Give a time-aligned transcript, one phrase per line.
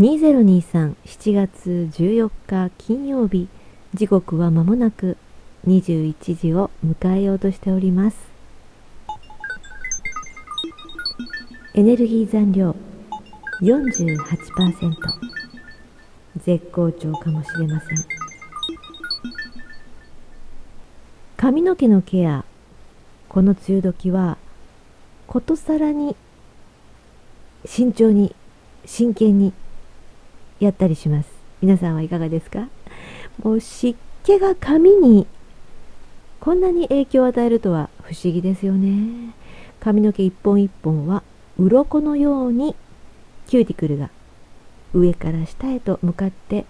[0.00, 3.48] 2023 7月14日金曜日。
[3.92, 5.18] 時刻は間もなく
[5.66, 8.16] 21時を迎えようとしております。
[11.74, 12.74] エネルギー残量
[13.60, 14.94] 48%
[16.38, 17.98] 絶好調かもしれません。
[21.36, 22.46] 髪の毛のケア。
[23.28, 24.38] この梅雨時は
[25.26, 26.16] ことさらに
[27.66, 28.34] 慎重に
[28.86, 29.52] 真剣に
[30.60, 31.28] やったりします。
[31.62, 32.68] 皆さんはいかがですか？
[33.42, 35.26] もう湿気が髪に
[36.38, 39.34] こんなに影響を与えるとは不思議ですよね。
[39.80, 41.22] 髪の毛一本一本は
[41.58, 42.76] 鱗のように
[43.46, 44.10] キューティクルが
[44.92, 46.66] 上から下へと向かって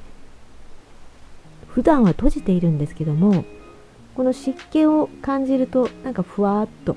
[1.69, 3.45] 普段は閉じているんですけども
[4.15, 6.97] この湿気を感じるとなんかふわっと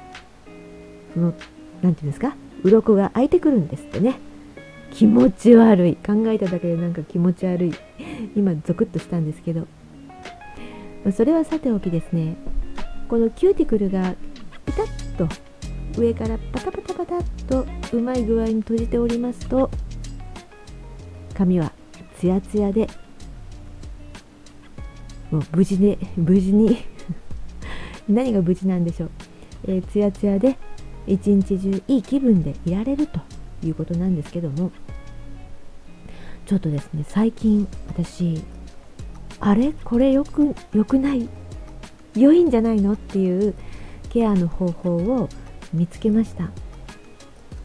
[1.13, 1.39] その何て
[1.81, 2.35] 言うんですか？
[2.63, 4.19] 鱗が開いてくるんですってね。
[4.93, 5.95] 気持ち悪い。
[5.95, 7.73] 考えただけでなんか気持ち悪い。
[8.35, 9.67] 今ゾクッとしたんですけど。
[11.11, 12.36] それはさておきですね。
[13.08, 14.16] このキューティクルが
[14.66, 15.27] ピタッと
[15.99, 19.69] 上からパタパタパタッとうまい具合に閉じておりますと
[21.36, 21.71] 髪は
[22.17, 22.88] ツヤツヤで
[25.30, 26.77] もう無事で 無事に
[28.09, 29.11] 何が無事なんでしょう、
[29.67, 30.58] えー、ツヤツヤで
[31.05, 33.19] 一日中いい気分でいられると
[33.64, 34.71] いうことなんですけども。
[36.45, 38.44] ちょっとですね最近私
[39.39, 39.73] あれ？
[39.83, 41.27] これよくよくない？
[42.16, 42.94] 良いんじゃないの？
[42.94, 43.55] っていう
[44.09, 45.30] ケアの方法を
[45.73, 46.52] 見つけました。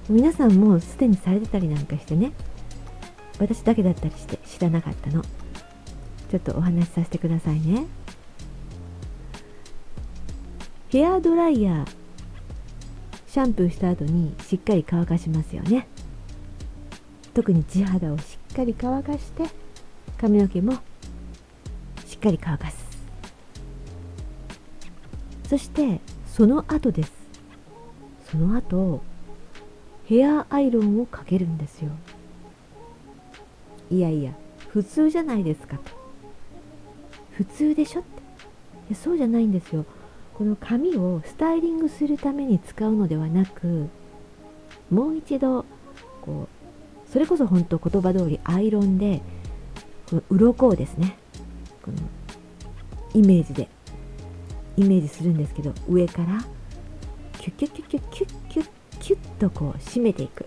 [0.09, 2.33] 皆さんもすでにされてたりなんかしてね。
[3.39, 5.23] 私だけだったりして知らなかったの。
[6.31, 7.87] ちょっとお話しさせてくださいね。
[10.89, 11.87] ヘアドライヤー
[13.27, 15.87] シャンプーした後にしっかり乾かしますよね。
[17.35, 19.45] 特に地肌をしかり乾かして
[20.21, 20.73] 髪の毛も
[22.05, 22.89] しっかり乾かす。
[25.49, 27.13] そしてその後です。
[28.33, 29.01] その後
[30.07, 31.91] ヘアアイロンをかけるんですよ。
[33.93, 34.33] いやいや
[34.71, 35.93] 普通じゃないですかと。
[37.35, 38.03] 普通でしょっ
[38.89, 38.95] て。
[38.97, 39.85] そうじゃないんですよ。
[40.35, 43.89] この髪をスタイリングするために使うのではなく
[44.91, 45.65] もう一度
[46.23, 46.58] こう
[47.13, 49.23] それこそ本当言葉通りアイロンで
[50.09, 51.19] この鱗をですね
[51.83, 51.97] この
[53.15, 53.69] イメージで
[54.77, 56.45] イメージするんですけど上から
[57.41, 58.69] キュッキュッキュッキュッキュッキュッ
[59.01, 60.45] キュッとこう締めていく。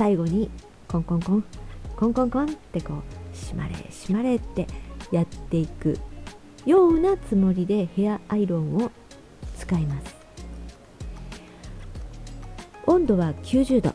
[0.00, 0.50] 最後に
[0.88, 1.44] コンコンコン
[1.94, 4.66] コンコンコンってこう締まれ締まれって
[5.12, 5.98] やっていく
[6.64, 8.90] ようなつもりでヘアアイロンを
[9.58, 10.16] 使います。
[12.86, 13.94] 温度は90度。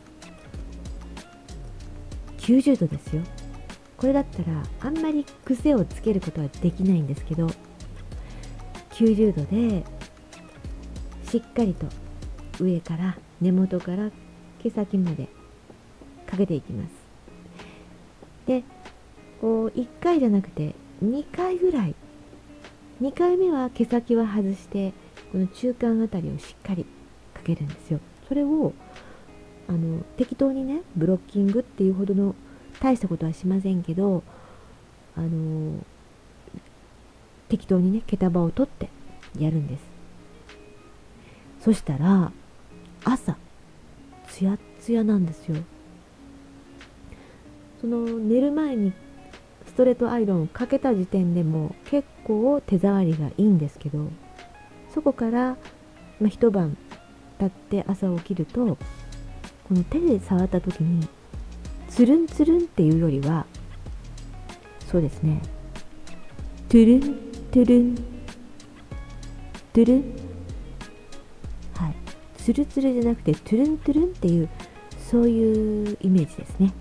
[2.46, 3.22] 90度ですよ。
[3.96, 7.48] これだったらあんまり癖をつけることはできないんですけど
[8.90, 9.84] 90度で
[11.28, 11.86] しっかりと
[12.62, 14.10] 上から根元から
[14.62, 15.28] 毛先まで
[16.24, 16.90] かけていきます。
[18.46, 18.62] で
[19.40, 21.94] こう1回じゃなくて2回ぐらい。
[23.02, 24.92] 2回目は毛先は外して
[25.32, 26.84] この中間あたりをしっかり
[27.34, 27.98] かけるんですよ。
[28.28, 28.72] それを
[29.68, 32.34] あの適当にねブロッキングっていうほどの
[32.80, 34.22] 大したことはしませんけど
[35.16, 35.84] あの
[37.48, 38.88] 適当にね毛束を取って
[39.38, 39.82] やるんです。
[41.60, 42.30] そしたら
[43.04, 43.36] 朝
[44.28, 45.56] ツヤツヤなんですよ。
[47.80, 48.92] その寝る前に
[49.66, 54.08] ストレートアイロンをかけた時点でも結構手触りがいいんですけど
[54.94, 55.56] そこから、
[56.20, 56.76] まあ、一晩
[57.38, 58.78] 経って朝起きると
[59.66, 61.08] この手で触った時に
[61.88, 63.46] つるんつるんっていうよりは
[64.90, 65.42] そうですね。
[66.68, 67.14] トゥルン
[67.50, 70.16] トゥルントゥルン。
[71.74, 71.94] はい。
[72.38, 74.48] ツルツルじゃなくてトゥルントゥルンっていう
[75.10, 76.72] そういうイメージですね。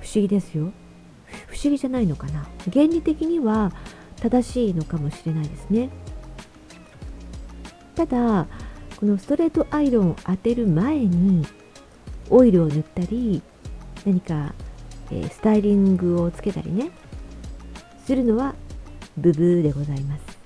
[0.00, 0.72] 不思議ですよ。
[1.48, 2.48] 不思議じゃないのかな。
[2.72, 3.72] 原理的には
[4.16, 5.90] 正しいのかもしれないですね。
[7.94, 8.46] ただ
[8.98, 11.46] このストレートアイロンを当てる前に
[12.30, 13.40] オイルを塗ったり
[14.04, 14.52] 何か、
[15.12, 16.90] え、スタイリングをつけたりね
[18.04, 18.56] するのは
[19.16, 20.38] ブブーでございます。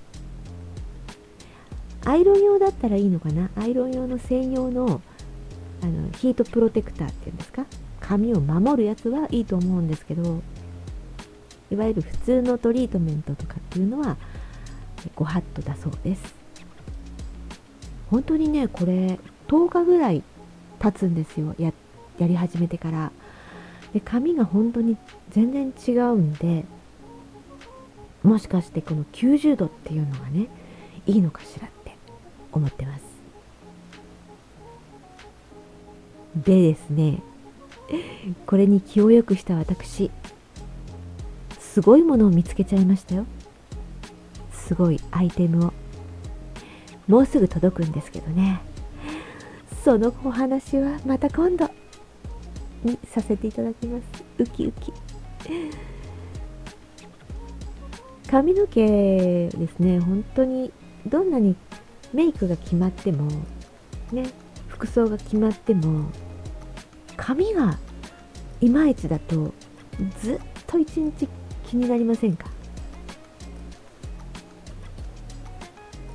[2.04, 3.48] アイロン用だったらいいのかな？
[3.56, 5.00] アイロン用の専用の
[5.82, 7.64] あのヒートプロテクターっていうんですか？
[8.00, 10.42] 髪を守るやつはいいと思うんですけど
[11.70, 14.18] いわゆる普通のトリートメントとかっていうのは
[15.14, 16.41] ご法度だそうです。
[18.12, 19.18] 本当にねこれ
[19.48, 20.22] 10日ぐらい
[20.78, 21.54] 経つんですよ。
[21.58, 21.72] や
[22.18, 23.10] やり始めてから。
[23.94, 24.98] で髪が本当に
[25.30, 26.64] 全然違うんで
[28.22, 30.48] もしかしてこの90度っていうのがね
[31.06, 31.96] いいのかしらって
[32.52, 33.02] 思ってます。
[36.36, 37.22] でですね
[38.46, 40.10] これに気をよくした私
[41.58, 43.24] すごいものを見つけちゃいましたよ。
[44.52, 45.81] すごいアイテムを。
[47.08, 48.60] もうすぐ届くんですけどね。
[49.84, 51.68] そのお話はまた今度
[52.84, 54.24] にさせていただきます。
[54.38, 54.92] ウキウキ。
[58.30, 59.98] 髪の毛ですね。
[60.00, 60.72] 本当に
[61.06, 61.56] どんなに
[62.12, 63.28] メイクが決まっても
[64.12, 64.26] ね
[64.68, 66.10] 服装が決まっても
[67.16, 67.78] 髪が
[68.60, 69.52] いまいちだと
[70.20, 71.28] ずっと一日
[71.66, 72.51] 気になりませんか？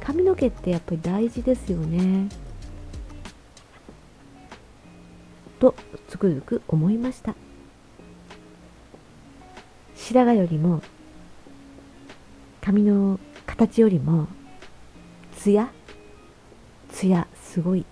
[0.07, 2.30] 髪の毛ってやっぱり大事ですよね。
[5.59, 5.75] と
[6.07, 7.36] つくづく思いました。
[9.98, 10.81] 白髪よりも
[12.62, 14.30] 髪の形よりも
[15.36, 15.69] ツヤ
[16.89, 17.86] ツヤすごい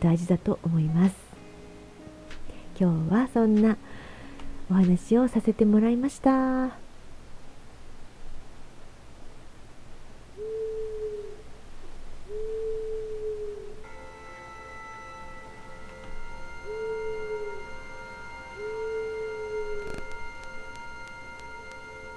[0.00, 1.14] 大事だと思います。
[2.80, 3.76] 今日はそんな
[4.70, 6.83] お話をさせてもらいました。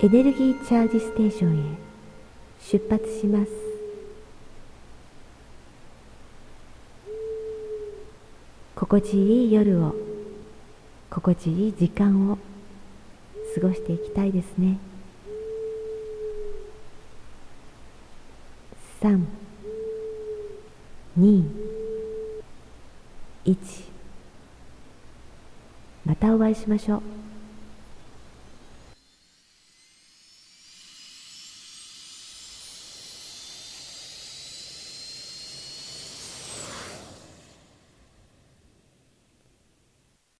[0.07, 1.77] エネルギーチャージステーションへ。
[2.62, 3.51] 出発します。
[8.74, 9.94] 心地いい夜を
[11.09, 12.38] 心地いい時間を
[13.54, 14.77] 過ごしていきたいですね。
[19.01, 19.25] 3
[21.19, 21.44] 2
[23.44, 23.57] 1
[26.06, 27.27] またお会いしましょう。